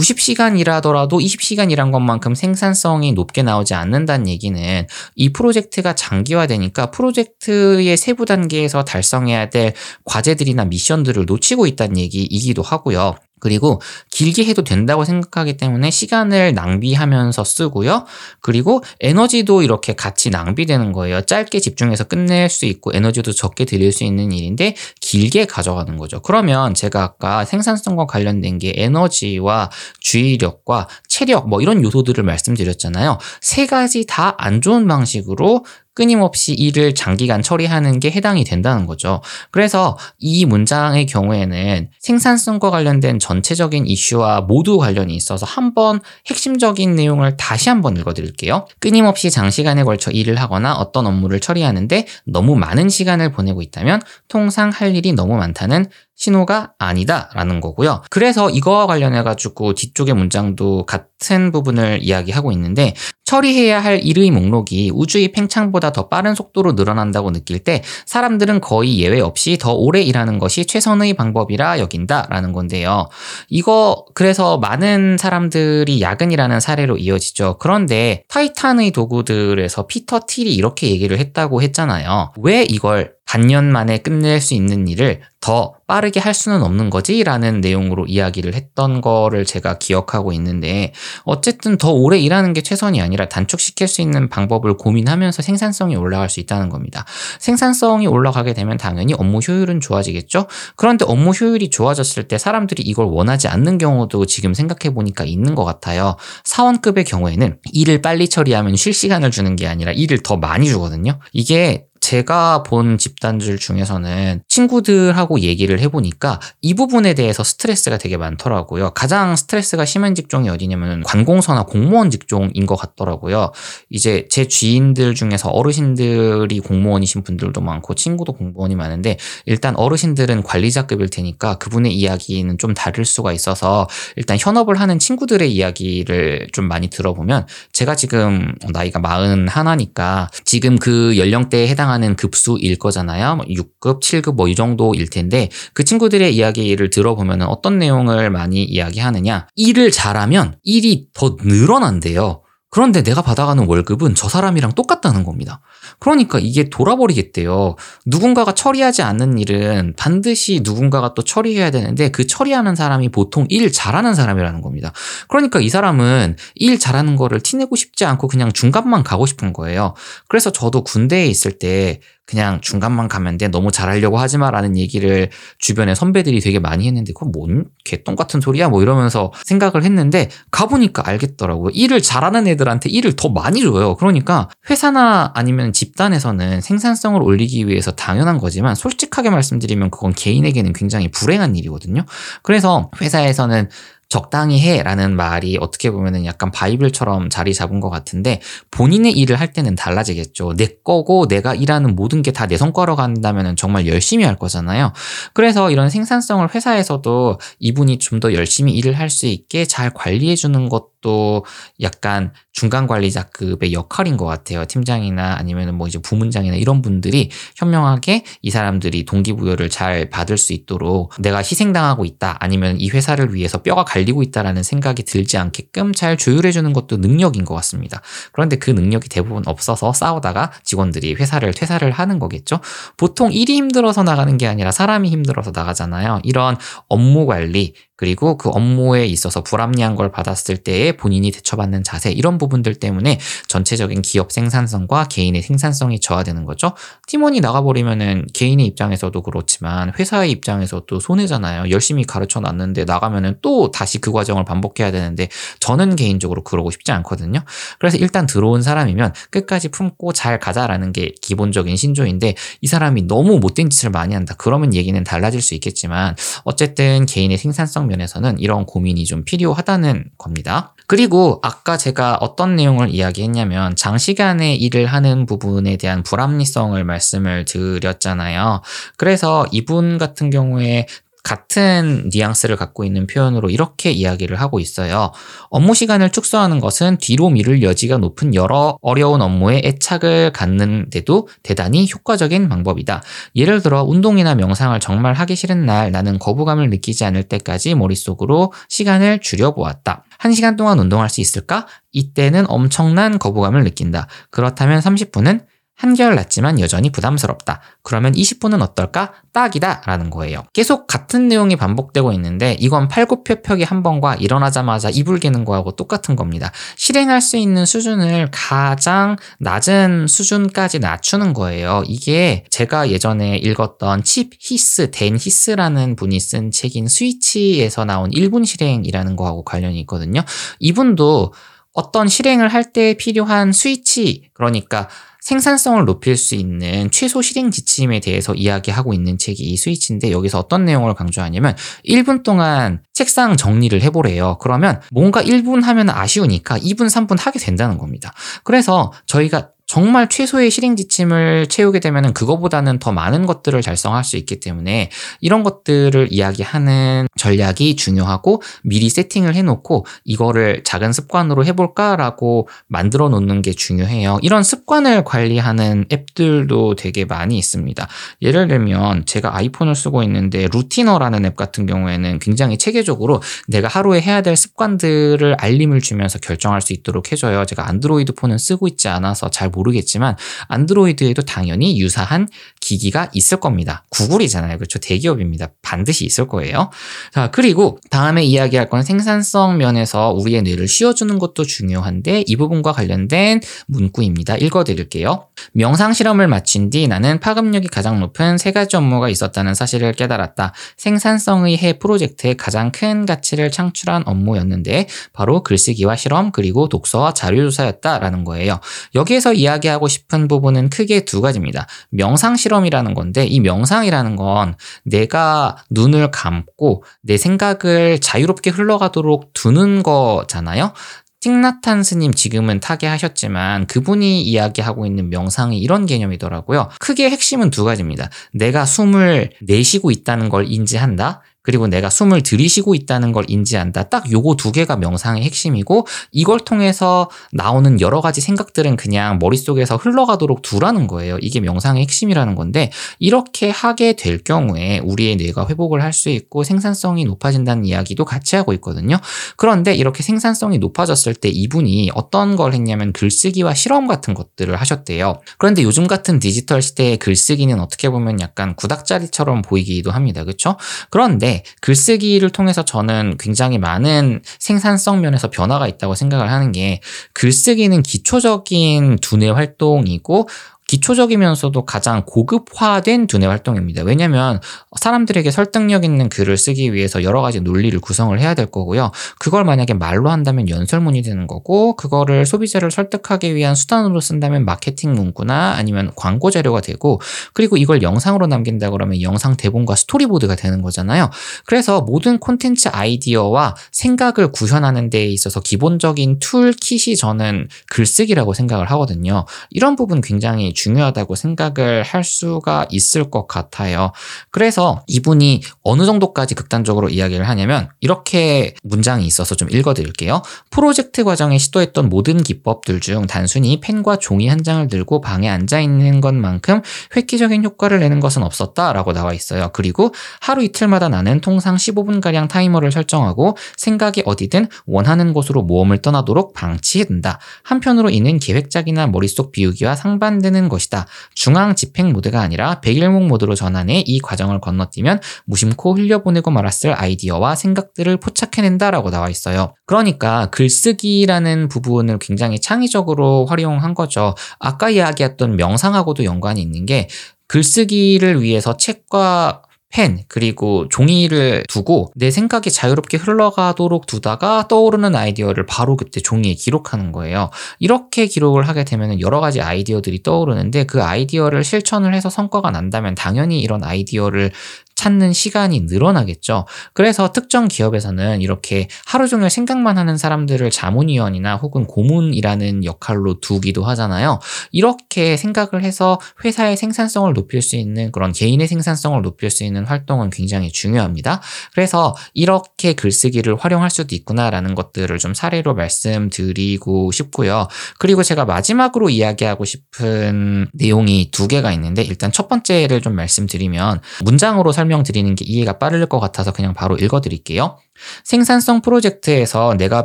[0.00, 8.24] 90시간 일하더라도 20시간 일한 것만큼 생산성이 높게 나오지 않는다는 얘기는 이 프로젝트가 장기화되니까 프로젝트의 세부
[8.24, 13.16] 단계에서 달성해야 될 과제들이나 미션들을 놓치고 있다는 얘기이기도 하고요.
[13.40, 18.06] 그리고 길게 해도 된다고 생각하기 때문에 시간을 낭비하면서 쓰고요.
[18.40, 21.22] 그리고 에너지도 이렇게 같이 낭비되는 거예요.
[21.22, 26.20] 짧게 집중해서 끝낼 수 있고 에너지도 적게 들일 수 있는 일인데 길게 가져가는 거죠.
[26.20, 33.18] 그러면 제가 아까 생산성과 관련된 게 에너지와 주의력과 체력 뭐 이런 요소들을 말씀드렸잖아요.
[33.40, 35.64] 세 가지 다 안 좋은 방식으로
[36.00, 39.20] 끊임없이 일을 장기간 처리하는 게 해당이 된다는 거죠.
[39.50, 47.68] 그래서 이 문장의 경우에는 생산성과 관련된 전체적인 이슈와 모두 관련이 있어서 한번 핵심적인 내용을 다시
[47.68, 48.66] 한번 읽어드릴게요.
[48.78, 54.96] 끊임없이 장시간에 걸쳐 일을 하거나 어떤 업무를 처리하는데 너무 많은 시간을 보내고 있다면 통상 할
[54.96, 55.84] 일이 너무 많다는
[56.20, 58.02] 신호가 아니다라는 거고요.
[58.10, 65.32] 그래서 이거와 관련해 가지고 뒤쪽의 문장도 같은 부분을 이야기하고 있는데 처리해야 할 일의 목록이 우주의
[65.32, 70.66] 팽창보다 더 빠른 속도로 늘어난다고 느낄 때 사람들은 거의 예외 없이 더 오래 일하는 것이
[70.66, 73.08] 최선의 방법이라 여긴다라는 건데요.
[73.48, 77.56] 이거 그래서 많은 사람들이 야근이라는 사례로 이어지죠.
[77.60, 82.32] 그런데 타이탄의 도구들에서 피터 틸이 이렇게 얘기를 했다고 했잖아요.
[82.42, 87.22] 왜 이걸 반년 만에 끝낼 수 있는 일을 더 빠르게 할 수는 없는 거지?
[87.22, 93.28] 라는 내용으로 이야기를 했던 거를 제가 기억하고 있는데, 어쨌든 더 오래 일하는 게 최선이 아니라
[93.28, 97.04] 단축시킬 수 있는 방법을 고민하면서 생산성이 올라갈 수 있다는 겁니다.
[97.38, 100.48] 생산성이 올라가게 되면 당연히 업무 효율은 좋아지겠죠?
[100.74, 105.64] 그런데 업무 효율이 좋아졌을 때 사람들이 이걸 원하지 않는 경우도 지금 생각해 보니까 있는 것
[105.64, 106.16] 같아요.
[106.42, 111.20] 사원급의 경우에는 일을 빨리 처리하면 쉴 시간을 주는 게 아니라 일을 더 많이 주거든요.
[111.32, 118.90] 이게 제가 본 집단들 중에서는 친구들하고 얘기를 해보니까 이 부분에 대해서 스트레스가 되게 많더라고요.
[118.90, 123.52] 가장 스트레스가 심한 직종이 어디냐면 관공서나 공무원 직종인 것 같더라고요.
[123.90, 131.58] 이제 제 지인들 중에서 어르신들이 공무원이신 분들도 많고 친구도 공무원이 많은데 일단 어르신들은 관리자급일 테니까
[131.58, 133.86] 그분의 이야기는 좀 다를 수가 있어서
[134.16, 141.16] 일단 현업을 하는 친구들의 이야기를 좀 많이 들어보면 제가 지금 나이가 마흔 하나니까 지금 그
[141.18, 143.38] 연령대에 해당하는 해당 하는 급수일 거잖아요.
[143.48, 149.46] 6급, 뭐 7급 뭐 이 정도일 텐데 그 친구들의 이야기를 들어보면 어떤 내용을 많이 이야기하느냐.
[149.54, 152.42] 일을 잘하면 일이 더 늘어난대요.
[152.70, 155.60] 그런데 내가 받아가는 월급은 저 사람이랑 똑같다는 겁니다.
[155.98, 157.74] 그러니까 이게 돌아버리겠대요.
[158.06, 164.14] 누군가가 처리하지 않는 일은 반드시 누군가가 또 처리해야 되는데 그 처리하는 사람이 보통 일 잘하는
[164.14, 164.92] 사람이라는 겁니다.
[165.28, 169.94] 그러니까 이 사람은 일 잘하는 거를 티내고 싶지 않고 그냥 중간만 가고 싶은 거예요.
[170.28, 173.48] 그래서 저도 군대에 있을 때 그냥 중간만 가면 돼.
[173.48, 178.68] 너무 잘하려고 하지 마라는 얘기를 주변에 선배들이 되게 많이 했는데 그건 뭔 개똥 같은 소리야?
[178.68, 181.70] 뭐 이러면서 생각을 했는데 가보니까 알겠더라고요.
[181.74, 183.96] 일을 잘하는 애들한테 일을 더 많이 줘요.
[183.96, 191.56] 그러니까 회사나 아니면 집단에서는 생산성을 올리기 위해서 당연한 거지만 솔직하게 말씀드리면 그건 개인에게는 굉장히 불행한
[191.56, 192.04] 일이거든요.
[192.44, 193.68] 그래서 회사에서는
[194.10, 199.76] 적당히 해라는 말이 어떻게 보면은 약간 바이블처럼 자리 잡은 것 같은데 본인의 일을 할 때는
[199.76, 200.56] 달라지겠죠.
[200.56, 204.92] 내 거고 내가 일하는 모든 게 다내 손가락 간다면은 정말 열심히 할 거잖아요.
[205.32, 210.68] 그래서 이런 생산성을 회사에서도 이분이 좀 더 열심히 일을 할 수 있게 잘 관리해 주는
[210.68, 211.44] 것도
[211.80, 214.64] 약간 중간 관리자급의 역할인 것 같아요.
[214.66, 221.12] 팀장이나 아니면 뭐 이제 부문장이나 이런 분들이 현명하게 이 사람들이 동기부여를 잘 받을 수 있도록
[221.18, 226.52] 내가 희생당하고 있다 아니면 이 회사를 위해서 뼈가 갈리고 있다라는 생각이 들지 않게끔 잘 조율해
[226.52, 228.02] 주는 것도 능력인 것 같습니다.
[228.32, 232.60] 그런데 그 능력이 대부분 없어서 싸우다가 직원들이 회사를 퇴사를 하는 거겠죠.
[232.96, 236.20] 보통 일이 힘들어서 나가는 게 아니라 사람이 힘들어서 나가잖아요.
[236.24, 236.56] 이런
[236.88, 242.76] 업무 관리 그리고 그 업무에 있어서 불합리한 걸 받았을 때에 본인이 대처받는 자세 이런 부분들
[242.76, 246.72] 때문에 전체적인 기업 생산성과 개인의 생산성이 저하되는 거죠.
[247.08, 251.68] 팀원이 나가버리면은 개인의 입장에서도 그렇지만 회사의 입장에서도 손해잖아요.
[251.68, 257.40] 열심히 가르쳐 놨는데 나가면은 또 다시 그 과정을 반복해야 되는데 저는 개인적으로 그러고 싶지 않거든요.
[257.78, 263.68] 그래서 일단 들어온 사람이면 끝까지 품고 잘 가자라는 게 기본적인 신조인데 이 사람이 너무 못된
[263.68, 264.34] 짓을 많이 한다.
[264.38, 270.74] 그러면 얘기는 달라질 수 있겠지만 어쨌든 개인의 생산성 면에서는 이런 고민이 좀 필요하다는 겁니다.
[270.86, 278.62] 그리고 아까 제가 어떤 내용을 이야기했냐면 장시간에 일을 하는 부분에 대한 불합리성을 말씀을 드렸잖아요.
[278.96, 280.86] 그래서 이분 같은 경우에
[281.22, 285.12] 같은 뉘앙스를 갖고 있는 표현으로 이렇게 이야기를 하고 있어요.
[285.50, 292.48] 업무 시간을 축소하는 것은 뒤로 미룰 여지가 높은 여러 어려운 업무에 애착을 갖는데도 대단히 효과적인
[292.48, 293.02] 방법이다.
[293.36, 299.20] 예를 들어 운동이나 명상을 정말 하기 싫은 날 나는 거부감을 느끼지 않을 때까지 머릿속으로 시간을
[299.20, 300.04] 줄여보았다.
[300.20, 301.66] 1시간 동안 운동할 수 있을까?
[301.92, 304.06] 이때는 엄청난 거부감을 느낀다.
[304.30, 305.44] 그렇다면 30분은
[305.80, 307.62] 한결 낫지만 여전히 부담스럽다.
[307.82, 309.14] 그러면 20분은 어떨까?
[309.32, 309.80] 딱이다.
[309.86, 310.44] 라는 거예요.
[310.52, 316.52] 계속 같은 내용이 반복되고 있는데 이건 팔굽혀펴기 한 번과 일어나자마자 이불 개는 거하고 똑같은 겁니다.
[316.76, 321.82] 실행할 수 있는 수준을 가장 낮은 수준까지 낮추는 거예요.
[321.86, 329.16] 이게 제가 예전에 읽었던 칩 히스, 댄 히스라는 분이 쓴 책인 스위치에서 나온 1분 실행이라는
[329.16, 330.20] 거하고 관련이 있거든요.
[330.58, 331.32] 이분도
[331.72, 334.88] 어떤 실행을 할 때 필요한 스위치, 그러니까
[335.20, 340.64] 생산성을 높일 수 있는 최소 실행 지침에 대해서 이야기하고 있는 책이 이 스위치인데 여기서 어떤
[340.64, 341.56] 내용을 강조하냐면
[341.86, 344.38] 1분 동안 책상 정리를 해보래요.
[344.40, 348.12] 그러면 뭔가 1분 하면 아쉬우니까 2분, 3분 하게 된다는 겁니다.
[348.44, 354.40] 그래서 저희가 정말 최소의 실행 지침을 채우게 되면 그거보다는 더 많은 것들을 달성할 수 있기
[354.40, 363.42] 때문에 이런 것들을 이야기하는 전략이 중요하고 미리 세팅을 해놓고 이거를 작은 습관으로 해볼까라고 만들어 놓는
[363.42, 364.18] 게 중요해요.
[364.22, 367.86] 이런 습관을 관리하는 앱들도 되게 많이 있습니다.
[368.22, 374.20] 예를 들면 제가 아이폰을 쓰고 있는데 루티너라는 앱 같은 경우에는 굉장히 체계적으로 내가 하루에 해야
[374.20, 377.44] 될 습관들을 알림을 주면서 결정할 수 있도록 해줘요.
[377.44, 380.16] 제가 안드로이드 폰은 쓰고 있지 않아서 잘 모르겠지만
[380.48, 382.28] 안드로이드에도 당연히 유사한
[382.60, 383.84] 기기가 있을 겁니다.
[383.90, 384.56] 구글이잖아요.
[384.56, 384.78] 그렇죠.
[384.78, 385.48] 대기업입니다.
[385.62, 386.70] 반드시 있을 거예요.
[387.12, 393.40] 자, 그리고 다음에 이야기할 건 생산성 면에서 우리의 뇌를 쉬어주는 것도 중요한데 이 부분과 관련된
[393.66, 394.36] 문구입니다.
[394.36, 395.26] 읽어드릴게요.
[395.52, 400.52] 명상 실험을 마친 뒤 나는 파급력이 가장 높은 세 가지 업무가 있었다는 사실을 깨달았다.
[400.76, 408.60] 생산성의 해 프로젝트의 가장 큰 가치를 창출한 업무였는데 바로 글쓰기와 실험 그리고 독서와 자료조사였다라는 거예요.
[408.94, 411.66] 여기에서 이야기 이야기하고 싶은 부분은 크게 두 가지입니다.
[411.90, 420.72] 명상 실험이라는 건데 이 명상이라는 건 내가 눈을 감고 내 생각을 자유롭게 흘러가도록 두는 거잖아요.
[421.20, 426.70] 틱나탄 스님 지금은 타계하셨지만 그분이 이야기하고 있는 명상이 이런 개념이더라고요.
[426.78, 428.08] 크게 핵심은 두 가지입니다.
[428.32, 431.20] 내가 숨을 내쉬고 있다는 걸 인지한다.
[431.42, 433.84] 그리고 내가 숨을 들이쉬고 있다는 걸 인지한다.
[433.84, 440.42] 딱 요거 두 개가 명상의 핵심이고 이걸 통해서 나오는 여러 가지 생각들은 그냥 머릿속에서 흘러가도록
[440.42, 441.18] 두라는 거예요.
[441.20, 447.04] 이게 명상의 핵심이라는 건데 이렇게 하게 될 경우에 우리의 뇌가 회복을 할 수 있고 생산성이
[447.04, 448.96] 높아진다는 이야기도 같이 하고 있거든요.
[449.36, 455.20] 그런데 이렇게 생산성이 높아졌을 때 이분이 어떤 걸 했냐면 글쓰기와 실험 같은 것들을 하셨대요.
[455.38, 460.24] 그런데 요즘 같은 디지털 시대의 글쓰기는 어떻게 보면 약간 구닥자리처럼 보이기도 합니다.
[460.24, 460.56] 그렇죠?
[460.90, 461.29] 그런데
[461.60, 466.80] 글쓰기를 통해서 저는 굉장히 많은 생산성 면에서 변화가 있다고 생각을 하는 게
[467.14, 470.28] 글쓰기는 기초적인 두뇌 활동이고
[470.70, 473.82] 기초적이면서도 가장 고급화된 두뇌 활동입니다.
[473.82, 474.40] 왜냐하면
[474.80, 478.92] 사람들에게 설득력 있는 글을 쓰기 위해서 여러 가지 논리를 구성을 해야 될 거고요.
[479.18, 485.54] 그걸 만약에 말로 한다면 연설문이 되는 거고 그거를 소비자를 설득하기 위한 수단으로 쓴다면 마케팅 문구나
[485.56, 487.00] 아니면 광고 자료가 되고
[487.32, 491.10] 그리고 이걸 영상으로 남긴다 그러면 영상 대본과 스토리보드가 되는 거잖아요.
[491.46, 499.24] 그래서 모든 콘텐츠 아이디어와 생각을 구현하는 데 있어서 기본적인 toolkit이 저는 글쓰기라고 생각을 하거든요.
[499.50, 503.92] 이런 부분 굉장히 중요하다고 생각을 할 수가 있을 것 같아요.
[504.30, 510.22] 그래서 이분이 어느 정도까지 극단적으로 이야기를 하냐면 이렇게 문장이 있어서 좀 읽어드릴게요.
[510.50, 516.02] 프로젝트 과정에 시도했던 모든 기법들 중 단순히 펜과 종이 한 장을 들고 방에 앉아 있는
[516.02, 516.60] 것만큼
[516.94, 519.50] 획기적인 효과를 내는 것은 없었다라고 나와 있어요.
[519.54, 527.18] 그리고 하루 이틀마다 나는 통상 15분가량 타이머를 설정하고 생각이 어디든 원하는 곳으로 모험을 떠나도록 방치해둔다.
[527.44, 530.86] 한편으로 이는 계획작이나 머릿속 비우기와 상반되는 것이다.
[531.14, 537.96] 중앙 집행 모드가 아니라 백일목 모드로 전환해 이 과정을 건너뛰면 무심코 흘려보내고 말았을 아이디어와 생각들을
[537.96, 539.54] 포착해낸다라고 나와 있어요.
[539.64, 544.14] 그러니까 글쓰기라는 부분을 굉장히 창의적으로 활용한 거죠.
[544.38, 546.88] 아까 이야기했던 명상하고도 연관이 있는 게
[547.28, 549.42] 글쓰기를 위해서 책과
[549.72, 556.90] 펜 그리고 종이를 두고 내 생각이 자유롭게 흘러가도록 두다가 떠오르는 아이디어를 바로 그때 종이에 기록하는
[556.90, 557.30] 거예요.
[557.60, 563.40] 이렇게 기록을 하게 되면 여러 가지 아이디어들이 떠오르는데 그 아이디어를 실천을 해서 성과가 난다면 당연히
[563.40, 564.32] 이런 아이디어를
[564.80, 566.46] 찾는 시간이 늘어나겠죠.
[566.72, 574.20] 그래서 특정 기업에서는 이렇게 하루 종일 생각만 하는 사람들을 자문위원이나 혹은 고문이라는 역할로 두기도 하잖아요.
[574.52, 580.08] 이렇게 생각을 해서 회사의 생산성을 높일 수 있는 그런 개인의 생산성을 높일 수 있는 활동은
[580.08, 581.20] 굉장히 중요합니다.
[581.52, 587.48] 그래서 이렇게 글쓰기를 활용할 수도 있구나라는 것들을 좀 사례로 말씀드리고 싶고요.
[587.78, 594.52] 그리고 제가 마지막으로 이야기하고 싶은 내용이 두 개가 있는데 일단 첫 번째를 좀 말씀드리면 문장으로
[594.52, 597.58] 설명 설명드리는 게 이해가 빠를 것 같아서 그냥 바로 읽어드릴게요.
[598.04, 599.84] 생산성 프로젝트에서 내가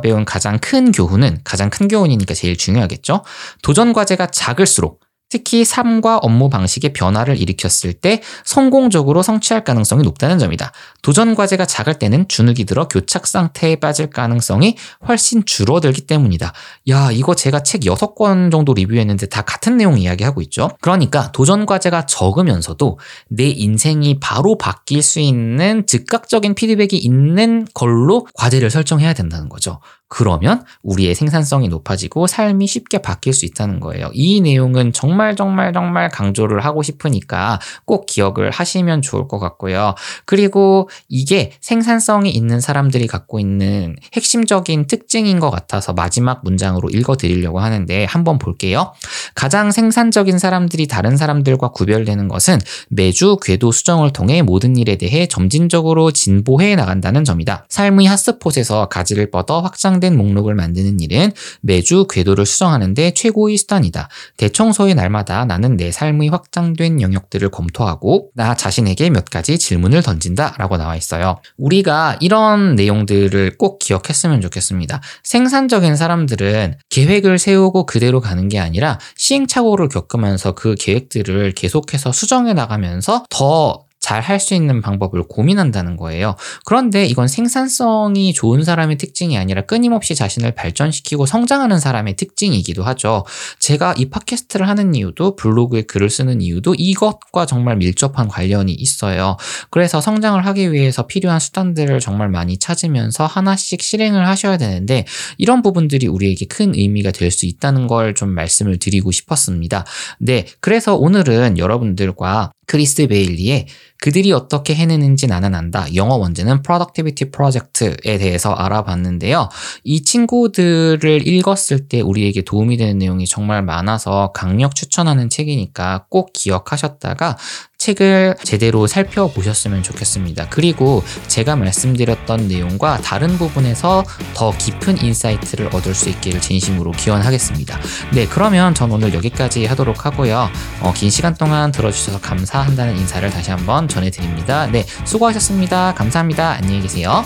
[0.00, 3.22] 배운 가장 큰 교훈은 가장 큰 교훈이니까 제일 중요하겠죠.
[3.62, 10.72] 도전 과제가 작을수록 특히 삶과 업무 방식의 변화를 일으켰을 때 성공적으로 성취할 가능성이 높다는 점이다.
[11.02, 16.52] 도전 과제가 작을 때는 주눅이 들어 교착 상태에 빠질 가능성이 훨씬 줄어들기 때문이다.
[16.90, 20.70] 야, 이거 제가 책 6권 정도 리뷰했는데 다 같은 내용 이야기하고 있죠.
[20.80, 22.98] 그러니까 도전 과제가 적으면서도
[23.28, 29.80] 내 인생이 바로 바뀔 수 있는 즉각적인 피드백이 있는 걸로 과제를 설정해야 된다는 거죠.
[30.08, 34.10] 그러면 우리의 생산성이 높아지고 삶이 쉽게 바뀔 수 있다는 거예요.
[34.12, 39.94] 이 내용은 정말 정말 정말 강조를 하고 싶으니까 꼭 기억을 하시면 좋을 것 같고요.
[40.24, 47.58] 그리고 이게 생산성이 있는 사람들이 갖고 있는 핵심적인 특징인 것 같아서 마지막 문장으로 읽어 드리려고
[47.58, 48.92] 하는데 한번 볼게요.
[49.34, 56.12] 가장 생산적인 사람들이 다른 사람들과 구별되는 것은 매주 궤도 수정을 통해 모든 일에 대해 점진적으로
[56.12, 57.66] 진보해 나간다는 점이다.
[57.68, 64.08] 삶의 핫스폿에서 가지를 뻗어 확장 확장된 목록을 만드는 일은 매주 궤도를 수정하는데 최고의 수단이다.
[64.36, 70.76] 대청소의 날마다 나는 내 삶의 확장된 영역들을 검토하고 나 자신에게 몇 가지 질문을 던진다 라고
[70.76, 71.38] 나와 있어요.
[71.56, 75.00] 우리가 이런 내용들을 꼭 기억했으면 좋겠습니다.
[75.22, 83.24] 생산적인 사람들은 계획을 세우고 그대로 가는 게 아니라 시행착오를 겪으면서 그 계획들을 계속해서 수정해 나가면서
[83.30, 86.36] 더 잘 할 수 있는 방법을 고민한다는 거예요.
[86.64, 93.24] 그런데 이건 생산성이 좋은 사람의 특징이 아니라 끊임없이 자신을 발전시키고 성장하는 사람의 특징이기도 하죠.
[93.58, 99.36] 제가 이 팟캐스트를 하는 이유도 블로그에 글을 쓰는 이유도 이것과 정말 밀접한 관련이 있어요.
[99.70, 105.04] 그래서 성장을 하기 위해서 필요한 수단들을 정말 많이 찾으면서 하나씩 실행을 하셔야 되는데
[105.36, 109.84] 이런 부분들이 우리에게 큰 의미가 될 수 있다는 걸 좀 말씀을 드리고 싶었습니다.
[110.20, 110.46] 네.
[110.60, 113.66] 그래서 오늘은 여러분들과 크리스 베일리의
[113.98, 115.86] 그들이 어떻게 해내는지 나는 안다.
[115.94, 119.48] 영어 원제는 Productivity Project에 대해서 알아봤는데요.
[119.84, 127.36] 이 친구들을 읽었을 때 우리에게 도움이 되는 내용이 정말 많아서 강력 추천하는 책이니까 꼭 기억하셨다가
[127.78, 130.48] 책을 제대로 살펴보셨으면 좋겠습니다.
[130.48, 134.02] 그리고 제가 말씀드렸던 내용과 다른 부분에서
[134.34, 137.78] 더 깊은 insight를 얻을 수 있기를 진심으로 기원하겠습니다.
[138.14, 140.48] 네, 그러면 전 오늘 여기까지 하도록 하고요.
[140.80, 144.66] 어, 긴 시간 동안 들어주셔서 감사한다는 인사를 다시 한번 전해드립니다.
[144.66, 145.94] 네, 수고하셨습니다.
[145.94, 146.52] 감사합니다.
[146.52, 147.24] 안녕히 계세요.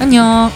[0.00, 0.50] 안녕.